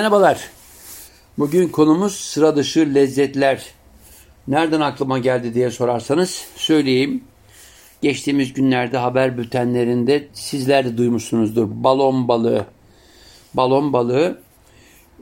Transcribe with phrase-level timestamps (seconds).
[0.00, 0.50] Merhabalar.
[1.38, 3.66] Bugün konumuz sıra dışı lezzetler.
[4.48, 7.24] Nereden aklıma geldi diye sorarsanız söyleyeyim.
[8.02, 11.68] Geçtiğimiz günlerde haber bültenlerinde sizler de duymuşsunuzdur.
[11.70, 12.66] Balon balığı.
[13.54, 14.38] Balon balığı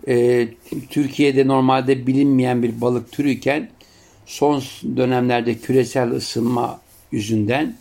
[0.09, 0.48] e,
[0.90, 3.70] Türkiye'de normalde bilinmeyen bir balık türüyken
[4.26, 4.62] son
[4.96, 6.80] dönemlerde küresel ısınma
[7.12, 7.76] yüzünden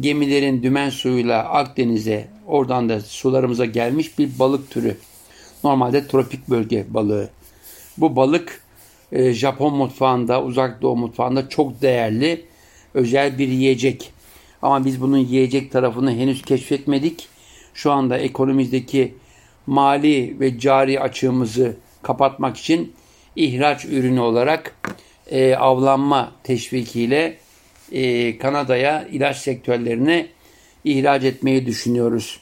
[0.00, 4.96] gemilerin dümen suyuyla Akdeniz'e oradan da sularımıza gelmiş bir balık türü.
[5.64, 7.30] Normalde tropik bölge balığı.
[7.98, 8.62] Bu balık
[9.12, 12.44] e, Japon mutfağında, uzak doğu mutfağında çok değerli,
[12.94, 14.12] özel bir yiyecek.
[14.62, 17.28] Ama biz bunun yiyecek tarafını henüz keşfetmedik.
[17.74, 19.14] Şu anda ekonomimizdeki
[19.66, 22.92] mali ve cari açığımızı kapatmak için
[23.36, 24.76] ihraç ürünü olarak
[25.30, 27.36] e, avlanma teşvikiyle
[27.92, 30.26] e, Kanada'ya ilaç sektörlerine
[30.84, 32.40] ihraç etmeyi düşünüyoruz.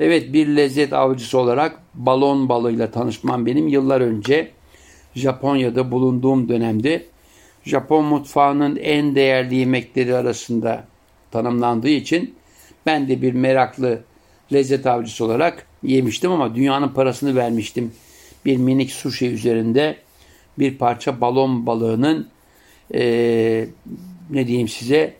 [0.00, 4.50] Evet bir lezzet avcısı olarak balon balığıyla tanışmam benim yıllar önce
[5.14, 7.04] Japonya'da bulunduğum dönemde
[7.64, 10.84] Japon mutfağının en değerli yemekleri arasında
[11.30, 12.34] tanımlandığı için
[12.86, 14.00] ben de bir meraklı
[14.52, 17.92] lezzet avcısı olarak yemiştim ama dünyanın parasını vermiştim.
[18.44, 19.96] Bir minik sushi üzerinde
[20.58, 22.28] bir parça balon balığının
[22.94, 23.00] e,
[24.30, 25.14] ne diyeyim size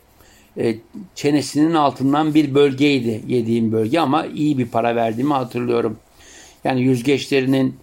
[0.59, 0.75] e,
[1.15, 5.97] çenesinin altından bir bölgeydi yediğim bölge ama iyi bir para verdiğimi hatırlıyorum.
[6.63, 7.75] Yani yüzgeçlerinin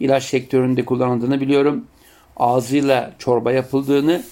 [0.00, 1.84] ilaç sektöründe kullanıldığını biliyorum.
[2.36, 4.22] Ağzıyla çorba yapıldığını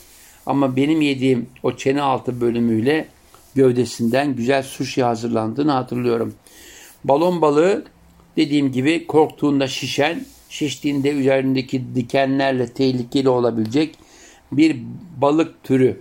[0.47, 3.09] ama benim yediğim o çene altı bölümüyle
[3.55, 6.35] gövdesinden güzel sushi hazırlandığını hatırlıyorum.
[7.05, 7.85] Balon balığı
[8.37, 13.95] dediğim gibi korktuğunda şişen, şiştiğinde üzerindeki dikenlerle tehlikeli olabilecek
[14.53, 14.77] bir
[15.17, 16.01] balık türü.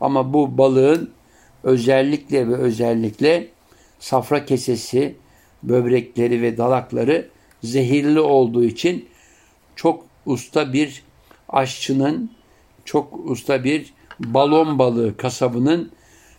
[0.00, 1.10] Ama bu balığın
[1.62, 3.48] özellikle ve özellikle
[3.98, 5.14] safra kesesi,
[5.62, 7.28] böbrekleri ve dalakları
[7.62, 9.08] zehirli olduğu için
[9.76, 11.02] çok usta bir
[11.48, 12.30] aşçının,
[12.84, 15.90] çok usta bir balon balığı kasabının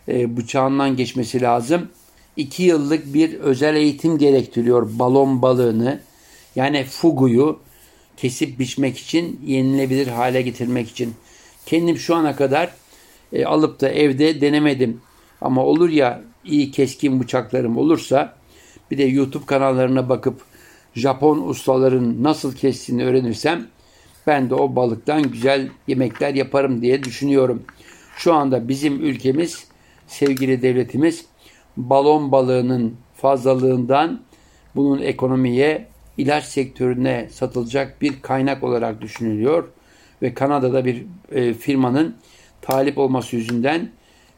[0.08, 1.88] e, bıçağından geçmesi lazım.
[2.36, 6.00] İki yıllık bir özel eğitim gerektiriyor balon balığını.
[6.56, 7.58] Yani fuguyu
[8.16, 11.14] kesip biçmek için, yenilebilir hale getirmek için.
[11.66, 12.70] Kendim şu ana kadar
[13.32, 15.00] e, alıp da evde denemedim.
[15.40, 18.34] Ama olur ya iyi keskin bıçaklarım olursa
[18.90, 20.40] bir de YouTube kanallarına bakıp
[20.94, 23.66] Japon ustaların nasıl kestiğini öğrenirsem
[24.26, 27.62] ben de o balıktan güzel yemekler yaparım diye düşünüyorum.
[28.16, 29.64] Şu anda bizim ülkemiz,
[30.06, 31.24] sevgili devletimiz
[31.76, 34.20] balon balığının fazlalığından
[34.76, 35.86] bunun ekonomiye,
[36.16, 39.68] ilaç sektörüne satılacak bir kaynak olarak düşünülüyor.
[40.22, 42.16] Ve Kanada'da bir e, firmanın
[42.62, 43.90] talip olması yüzünden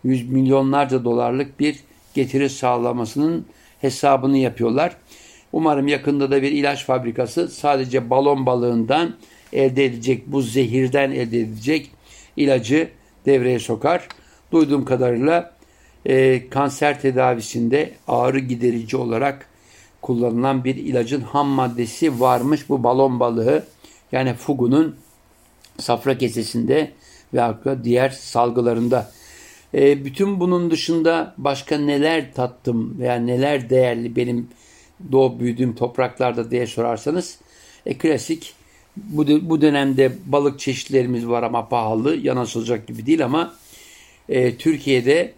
[0.04, 1.80] yüz milyonlarca dolarlık bir
[2.14, 3.46] getiri sağlamasının
[3.80, 4.96] hesabını yapıyorlar.
[5.52, 9.14] Umarım yakında da bir ilaç fabrikası sadece balon balığından
[9.52, 11.90] elde edecek, bu zehirden elde edecek
[12.36, 12.88] ilacı
[13.26, 14.08] devreye sokar.
[14.52, 15.52] Duyduğum kadarıyla
[16.06, 19.46] e, kanser tedavisinde ağrı giderici olarak
[20.02, 23.64] kullanılan bir ilacın ham maddesi varmış bu balon balığı.
[24.12, 24.96] Yani fugunun
[25.78, 26.92] safra kesesinde
[27.34, 29.10] ve diğer salgılarında.
[29.74, 34.48] E, bütün bunun dışında başka neler tattım veya neler değerli benim
[35.12, 37.38] doğup büyüdüğüm topraklarda diye sorarsanız
[37.86, 38.54] e, klasik
[38.96, 43.54] bu, bu dönemde balık çeşitlerimiz var ama pahalı yanaşılacak gibi değil ama
[44.28, 45.32] e, Türkiye'de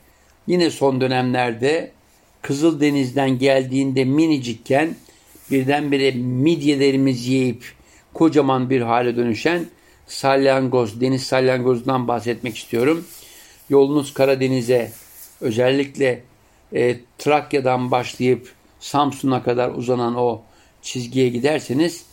[0.46, 1.90] yine son dönemlerde
[2.42, 4.96] Kızıldeniz'den geldiğinde minicikken
[5.50, 7.64] birdenbire midyelerimiz yiyip
[8.14, 9.66] kocaman bir hale dönüşen
[10.06, 13.04] salyangoz, deniz salyangozundan bahsetmek istiyorum.
[13.68, 14.92] Yolunuz Karadeniz'e
[15.40, 16.22] özellikle
[16.72, 20.42] e, Trakya'dan başlayıp Samsun'a kadar uzanan o
[20.82, 22.06] çizgiye giderseniz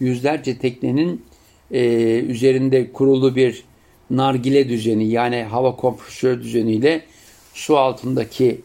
[0.00, 1.24] yüzlerce teknenin
[1.70, 1.82] e,
[2.18, 3.64] üzerinde kurulu bir
[4.10, 7.02] nargile düzeni yani hava kompresör düzeniyle
[7.54, 8.60] su altındaki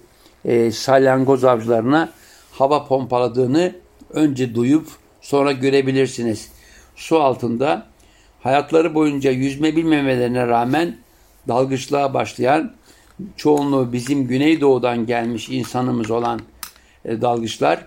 [0.45, 2.13] e, salyangoz avcılarına
[2.51, 3.75] hava pompaladığını
[4.09, 4.87] önce duyup
[5.21, 6.49] sonra görebilirsiniz.
[6.95, 7.87] Su altında
[8.41, 10.97] hayatları boyunca yüzme bilmemelerine rağmen
[11.47, 12.73] dalgıçlığa başlayan
[13.37, 16.39] çoğunluğu bizim Güneydoğu'dan gelmiş insanımız olan
[17.05, 17.85] e, dalgıçlar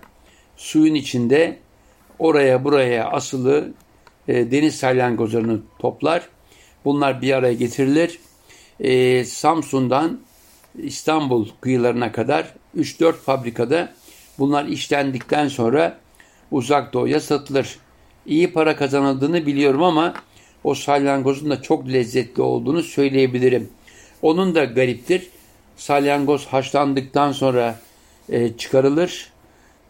[0.56, 1.58] suyun içinde
[2.18, 3.72] oraya buraya asılı
[4.28, 6.28] e, deniz salyangozlarını toplar.
[6.84, 8.18] Bunlar bir araya getirilir.
[8.80, 10.20] E, Samsun'dan
[10.78, 13.92] İstanbul kıyılarına kadar 3-4 fabrikada
[14.38, 15.98] bunlar işlendikten sonra
[16.50, 17.78] uzak doğuya satılır.
[18.26, 20.14] İyi para kazanıldığını biliyorum ama
[20.66, 23.68] o salyangozun da çok lezzetli olduğunu söyleyebilirim.
[24.22, 25.28] Onun da gariptir.
[25.76, 27.80] Salyangoz haşlandıktan sonra
[28.28, 29.32] e, çıkarılır.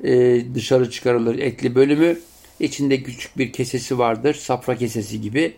[0.04, 2.18] E, dışarı çıkarılır etli bölümü.
[2.60, 4.34] İçinde küçük bir kesesi vardır.
[4.34, 5.56] Safra kesesi gibi.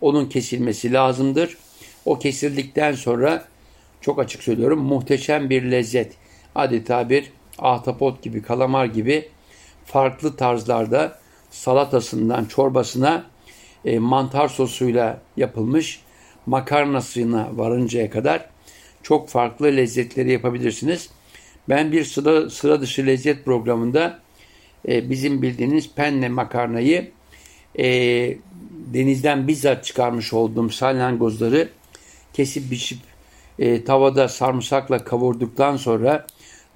[0.00, 1.56] Onun kesilmesi lazımdır.
[2.04, 3.44] O kesildikten sonra
[4.00, 6.12] çok açık söylüyorum muhteşem bir lezzet.
[6.54, 9.28] Adeta bir ahtapot gibi, kalamar gibi
[9.84, 11.18] farklı tarzlarda
[11.50, 13.24] salatasından çorbasına
[13.84, 16.00] e, mantar sosuyla yapılmış
[16.46, 18.48] makarnasına varıncaya kadar
[19.02, 21.10] çok farklı lezzetleri yapabilirsiniz.
[21.68, 24.18] Ben bir sıra, sıra dışı lezzet programında
[24.88, 27.10] e, bizim bildiğiniz penne makarnayı
[27.78, 27.84] e,
[28.86, 31.68] denizden bizzat çıkarmış olduğum salyangozları
[32.32, 32.98] kesip biçip
[33.58, 36.26] e, tavada sarımsakla kavurduktan sonra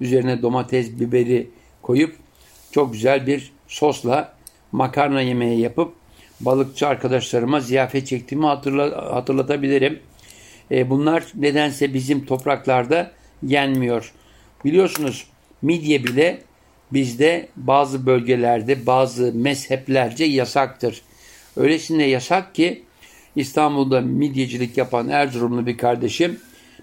[0.01, 1.49] üzerine domates, biberi
[1.81, 2.15] koyup
[2.71, 4.33] çok güzel bir sosla
[4.71, 5.93] makarna yemeği yapıp
[6.45, 9.99] balıkçı arkadaşlarıma ziyafet çektiğimi hatırla, hatırlatabilirim.
[10.71, 13.11] E, bunlar nedense bizim topraklarda
[13.43, 14.13] yenmiyor.
[14.65, 15.27] Biliyorsunuz
[15.61, 16.41] midye bile
[16.93, 21.01] bizde bazı bölgelerde bazı mezheplerce yasaktır.
[21.57, 22.83] Öylesine yasak ki
[23.35, 26.39] İstanbul'da midyecilik yapan Erzurumlu bir kardeşim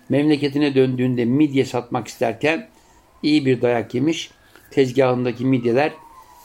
[0.09, 2.69] memleketine döndüğünde midye satmak isterken
[3.23, 4.31] iyi bir dayak yemiş.
[4.71, 5.93] Tezgahındaki midyeler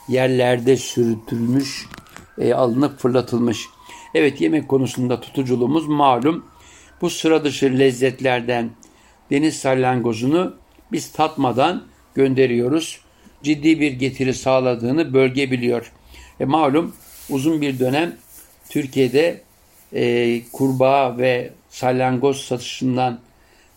[0.10, 1.86] yerlerde sürütülmüş,
[2.38, 3.66] e, alınıp fırlatılmış.
[4.14, 6.46] Evet yemek konusunda tutuculuğumuz malum.
[7.02, 8.70] Bu sıra dışı lezzetlerden
[9.32, 10.56] deniz salyangozunu
[10.92, 11.84] biz tatmadan
[12.16, 13.00] gönderiyoruz.
[13.44, 15.92] Ciddi bir getiri sağladığını bölge biliyor.
[16.40, 16.96] E malum
[17.30, 18.16] uzun bir dönem
[18.70, 19.42] Türkiye'de
[19.94, 23.20] e, kurbağa ve salyangoz satışından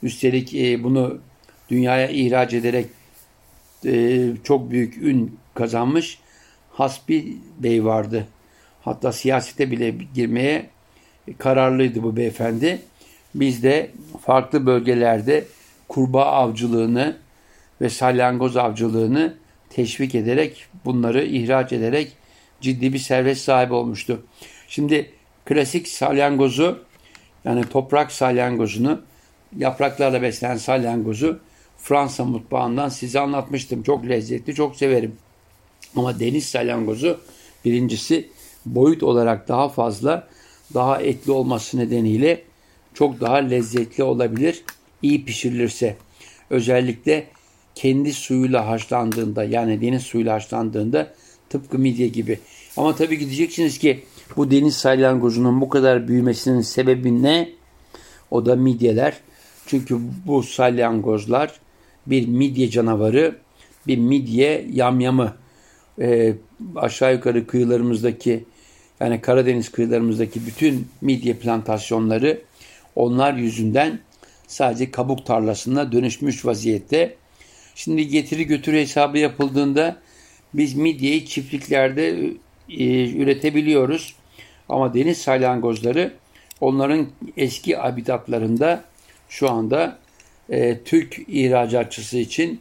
[0.03, 1.19] üstelik e, bunu
[1.71, 2.87] dünyaya ihraç ederek
[3.87, 6.19] e, çok büyük ün kazanmış
[6.73, 8.27] Hasbi Bey vardı.
[8.83, 10.67] Hatta siyasete bile girmeye
[11.39, 12.83] kararlıydı bu beyefendi.
[13.35, 13.91] Biz de
[14.21, 15.45] farklı bölgelerde
[15.89, 17.17] kurbağa avcılığını
[17.81, 19.35] ve salyangoz avcılığını
[19.71, 22.13] teşvik ederek bunları ihraç ederek
[22.61, 24.23] ciddi bir servet sahibi olmuştu.
[24.69, 25.11] Şimdi
[25.45, 26.79] klasik salyangozu
[27.45, 29.01] yani toprak salyangozunu
[29.57, 31.41] yapraklarla beslenen salyangozu
[31.79, 33.83] Fransa mutfağından size anlatmıştım.
[33.83, 35.17] Çok lezzetli, çok severim.
[35.97, 37.21] Ama deniz salyangozu
[37.65, 38.29] birincisi
[38.67, 40.29] boyut olarak daha fazla,
[40.75, 42.43] daha etli olması nedeniyle
[42.95, 44.63] çok daha lezzetli olabilir
[45.03, 45.97] iyi pişirilirse.
[46.51, 47.27] Özellikle
[47.75, 51.15] kendi suyuyla haşlandığında yani deniz suyuyla haşlandığında
[51.51, 52.39] tıpkı midye gibi.
[52.77, 54.05] Ama tabii gideceksiniz ki
[54.37, 57.49] bu deniz salyangozunun bu kadar büyümesinin sebebi ne?
[58.31, 59.17] O da midyeler.
[59.67, 61.61] Çünkü bu salyangozlar
[62.07, 63.39] bir midye canavarı,
[63.87, 65.35] bir midye yamyamı.
[66.01, 66.35] Ee,
[66.77, 68.45] aşağı yukarı kıyılarımızdaki
[69.01, 72.41] yani Karadeniz kıyılarımızdaki bütün midye plantasyonları
[72.97, 73.99] onlar yüzünden
[74.47, 77.17] sadece kabuk tarlasına dönüşmüş vaziyette.
[77.75, 79.97] Şimdi getiri götür hesabı yapıldığında
[80.55, 82.09] biz midyeyi çiftliklerde
[82.69, 84.15] e, üretebiliyoruz.
[84.69, 86.13] Ama deniz salyangozları
[86.61, 87.07] onların
[87.37, 88.85] eski habitatlarında
[89.29, 89.99] şu anda
[90.51, 92.61] e, Türk ihracatçısı için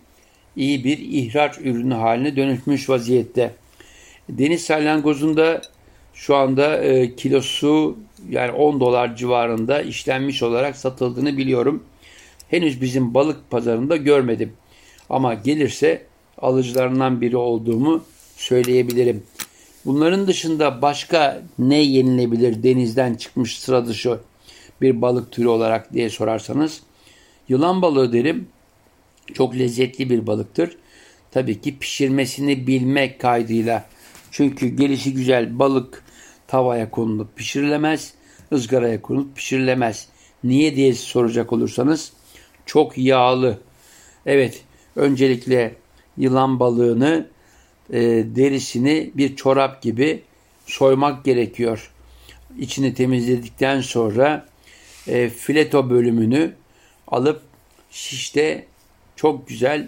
[0.57, 3.53] iyi bir ihraç ürünü haline dönüşmüş vaziyette.
[4.29, 5.61] Deniz salyangozunda
[6.13, 7.97] şu anda e, kilosu
[8.29, 11.83] yani 10 dolar civarında işlenmiş olarak satıldığını biliyorum.
[12.49, 14.53] Henüz bizim balık pazarında görmedim.
[15.09, 16.05] Ama gelirse
[16.37, 18.03] alıcılarından biri olduğumu
[18.35, 19.23] söyleyebilirim.
[19.85, 24.19] Bunların dışında başka ne yenilebilir denizden çıkmış sıra dışı
[24.81, 26.81] bir balık türü olarak diye sorarsanız
[27.49, 28.47] yılan balığı derim.
[29.33, 30.77] Çok lezzetli bir balıktır.
[31.31, 33.85] Tabii ki pişirmesini bilmek kaydıyla.
[34.31, 36.03] Çünkü gelişi güzel balık
[36.47, 38.13] tavaya konulup pişirilemez,
[38.53, 40.07] ızgaraya konulup pişirilemez.
[40.43, 42.13] Niye diye soracak olursanız
[42.65, 43.59] çok yağlı.
[44.25, 44.63] Evet,
[44.95, 45.75] öncelikle
[46.17, 47.27] yılan balığını
[47.89, 47.99] e,
[48.35, 50.21] derisini bir çorap gibi
[50.65, 51.91] soymak gerekiyor.
[52.59, 54.45] İçini temizledikten sonra
[55.07, 56.53] e, fileto bölümünü
[57.07, 57.41] alıp
[57.91, 58.65] şişte
[59.17, 59.87] çok güzel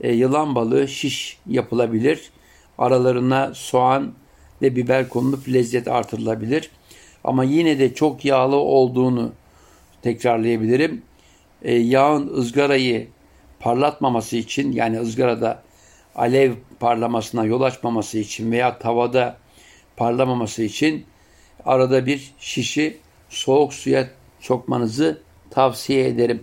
[0.00, 2.30] e, yılan balığı şiş yapılabilir.
[2.78, 4.12] Aralarına soğan
[4.62, 6.70] ve biber konulup lezzet artırılabilir.
[7.24, 9.32] Ama yine de çok yağlı olduğunu
[10.02, 11.02] tekrarlayabilirim.
[11.62, 13.08] E, yağın ızgarayı
[13.60, 15.62] parlatmaması için yani ızgarada
[16.14, 19.36] alev parlamasına yol açmaması için veya tavada
[19.96, 21.06] parlamaması için
[21.64, 24.08] arada bir şişi soğuk suya
[24.40, 26.42] sokmanızı tavsiye ederim.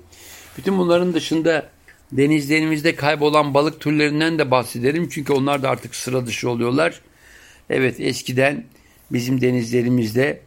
[0.57, 1.69] Bütün bunların dışında
[2.17, 5.09] denizlerimizde kaybolan balık türlerinden de bahsedelim.
[5.09, 7.01] Çünkü onlar da artık sıra dışı oluyorlar.
[7.69, 8.63] Evet eskiden
[9.11, 10.41] bizim denizlerimizde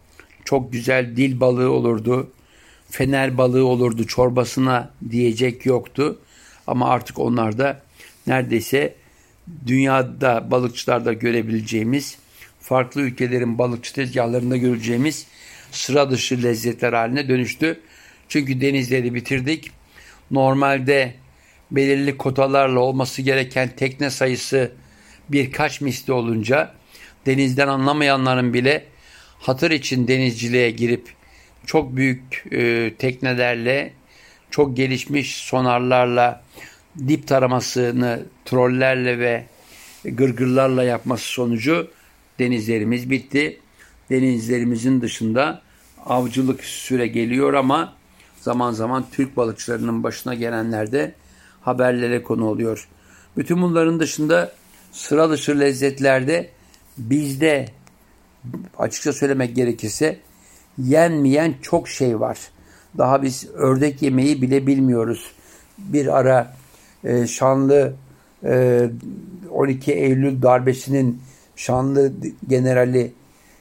[0.45, 2.31] çok güzel dil balığı olurdu.
[2.91, 6.19] Fener balığı olurdu çorbasına diyecek yoktu.
[6.67, 7.83] Ama artık onlar da
[8.27, 8.95] neredeyse
[9.67, 12.19] dünyada balıkçılarda görebileceğimiz
[12.61, 15.27] farklı ülkelerin balıkçı tezgahlarında göreceğimiz
[15.71, 17.81] sıra dışı lezzetler haline dönüştü.
[18.29, 19.71] Çünkü denizleri bitirdik.
[20.31, 21.15] Normalde
[21.71, 24.73] belirli kotalarla olması gereken tekne sayısı
[25.29, 26.75] birkaç misli olunca
[27.27, 28.85] denizden anlamayanların bile
[29.39, 31.09] hatır için denizciliğe girip
[31.67, 33.93] çok büyük e, teknelerle,
[34.51, 36.43] çok gelişmiş sonarlarla
[37.09, 39.45] dip taramasını trollerle ve
[40.05, 41.91] gırgırlarla yapması sonucu
[42.39, 43.61] denizlerimiz bitti.
[44.11, 45.63] Denizlerimizin dışında
[46.07, 47.95] avcılık süre geliyor ama
[48.41, 51.15] zaman zaman Türk balıkçılarının başına gelenler de
[51.69, 52.89] haberlere konu oluyor.
[53.37, 54.53] Bütün bunların dışında
[54.93, 56.49] sıra dışı lezzetlerde
[56.99, 57.69] bizde
[58.79, 60.19] açıkça söylemek gerekirse
[60.79, 62.39] yenmeyen çok şey var.
[62.99, 65.33] Daha biz ördek yemeği bile bilmiyoruz.
[65.79, 66.57] Bir ara
[67.05, 67.95] e, şanlı
[68.45, 68.83] e,
[69.51, 71.23] 12 Eylül darbesinin
[71.57, 72.13] şanlı
[72.49, 73.13] generali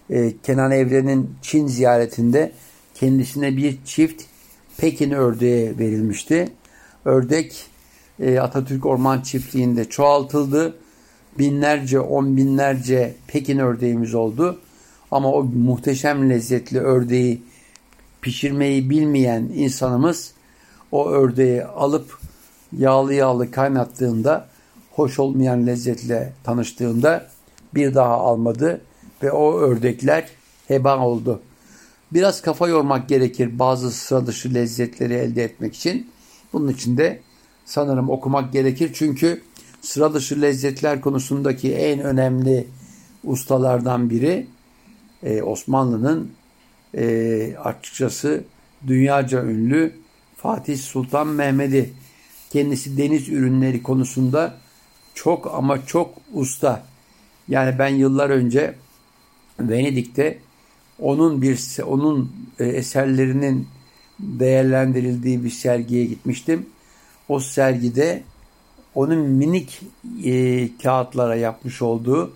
[0.10, 2.52] e, Kenan Evren'in Çin ziyaretinde
[2.94, 4.24] kendisine bir çift
[4.78, 6.50] Pekin ördeği verilmişti.
[7.06, 7.66] Ördek
[8.20, 10.76] e, Atatürk Orman Çiftliği'nde çoğaltıldı.
[11.40, 14.60] Binlerce, on binlerce Pekin ördeğimiz oldu.
[15.12, 17.44] Ama o muhteşem lezzetli ördeği
[18.22, 20.32] pişirmeyi bilmeyen insanımız
[20.92, 22.20] o ördeği alıp
[22.78, 24.48] yağlı yağlı kaynattığında
[24.92, 27.28] hoş olmayan lezzetle tanıştığında
[27.76, 28.82] bir daha almadı
[29.24, 30.28] ve o ördekler
[30.68, 31.42] heba oldu.
[32.14, 36.12] Biraz kafa yormak gerekir bazı sıra dışı lezzetleri elde etmek için.
[36.54, 37.22] Bunun için de
[37.68, 38.92] sanırım okumak gerekir.
[38.94, 39.42] Çünkü
[39.82, 42.68] sıra dışı lezzetler konusundaki en önemli
[43.24, 44.48] ustalardan biri
[45.24, 46.32] e, Osmanlı'nın
[46.98, 48.44] e, açıkçası
[48.88, 49.94] dünyaca ünlü
[50.38, 51.94] Fatih Sultan Mehmet'i.
[52.50, 54.54] Kendisi deniz ürünleri konusunda
[55.14, 56.84] çok ama çok usta.
[57.48, 58.76] Yani ben yıllar önce
[59.60, 60.40] Venedik'te
[61.00, 63.68] onun bir onun e, eserlerinin
[64.20, 66.66] değerlendirildiği bir sergiye gitmiştim.
[67.30, 68.24] O sergide
[68.96, 69.82] onun minik
[70.24, 72.34] e, kağıtlara yapmış olduğu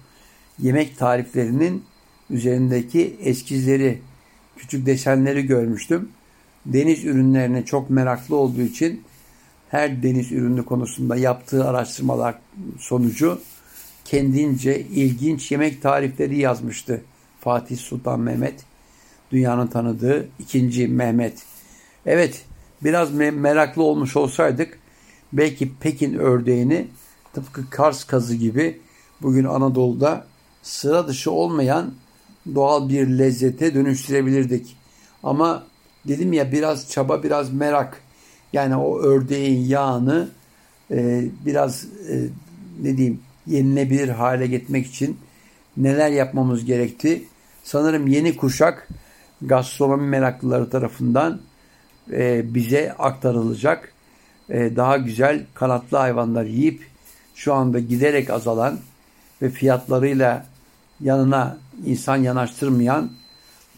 [0.60, 1.84] yemek tariflerinin
[2.30, 4.02] üzerindeki eskizleri,
[4.58, 6.10] küçük desenleri görmüştüm.
[6.66, 9.04] Deniz ürünlerine çok meraklı olduğu için
[9.70, 12.36] her deniz ürünü konusunda yaptığı araştırmalar
[12.80, 13.42] sonucu
[14.06, 17.02] kendince ilginç yemek tarifleri yazmıştı.
[17.40, 18.66] Fatih Sultan Mehmet,
[19.32, 21.44] dünyanın tanıdığı ikinci Mehmet.
[22.06, 22.46] Evet,
[22.84, 24.81] biraz meraklı olmuş olsaydık
[25.34, 26.88] belki Pekin ördeğini
[27.34, 28.80] tıpkı Kars kazı gibi
[29.22, 30.26] bugün Anadolu'da
[30.62, 31.94] sıra dışı olmayan
[32.56, 34.78] doğal bir lezzete dönüştürebilirdik.
[35.24, 35.64] Ama
[36.08, 38.02] dedim ya biraz çaba, biraz merak.
[38.54, 40.30] Yani o ördeğin yağını
[40.92, 42.28] e, biraz e,
[42.82, 45.18] ne diyeyim yenilebilir hale getirmek için
[45.78, 47.24] neler yapmamız gerekti?
[47.64, 48.88] Sanırım yeni kuşak
[49.42, 51.42] gastronomi meraklıları tarafından
[52.12, 53.94] e, bize aktarılacak.
[54.51, 56.88] E, daha güzel kanatlı hayvanlar yiyip
[57.36, 58.79] şu anda giderek azalan
[59.41, 60.46] ve fiyatlarıyla
[61.01, 63.12] yanına insan yanaştırmayan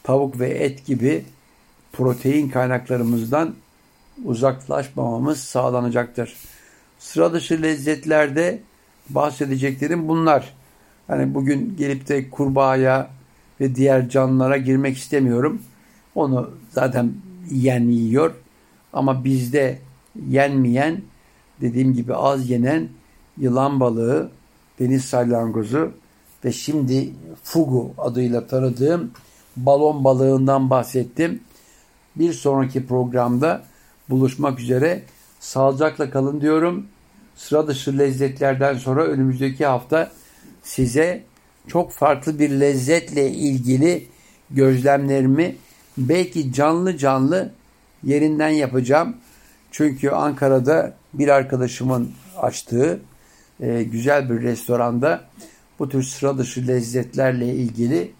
[0.03, 1.25] tavuk ve et gibi
[1.93, 3.55] protein kaynaklarımızdan
[4.25, 6.35] uzaklaşmamamız sağlanacaktır.
[6.99, 8.59] Sıra dışı lezzetlerde
[9.09, 10.53] bahsedeceklerim bunlar.
[11.07, 13.09] Hani bugün gelip de kurbağaya
[13.61, 15.61] ve diğer canlılara girmek istemiyorum.
[16.15, 17.13] Onu zaten
[17.49, 18.33] yiyen yiyor.
[18.93, 19.79] Ama bizde
[20.29, 21.01] yenmeyen,
[21.61, 22.89] dediğim gibi az yenen
[23.37, 24.29] yılan balığı,
[24.79, 25.91] deniz salyangozu
[26.45, 29.11] ve şimdi fugu adıyla tanıdığım
[29.57, 31.39] balon balığından bahsettim.
[32.15, 33.63] Bir sonraki programda
[34.09, 35.03] buluşmak üzere.
[35.39, 36.85] Sağlıcakla kalın diyorum.
[37.35, 40.11] Sıra dışı lezzetlerden sonra önümüzdeki hafta
[40.63, 41.23] size
[41.67, 44.07] çok farklı bir lezzetle ilgili
[44.51, 45.55] gözlemlerimi
[45.97, 47.51] belki canlı canlı
[48.03, 49.15] yerinden yapacağım.
[49.73, 52.99] Çünkü Ankara'da bir arkadaşımın açtığı
[53.59, 55.21] e, güzel bir restoranda
[55.79, 58.11] bu tür sıra dışı lezzetlerle ilgili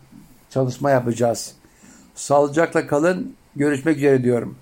[0.50, 1.56] çalışma yapacağız.
[2.16, 3.36] Sağlıcakla kalın.
[3.56, 4.56] Görüşmek üzere diyorum.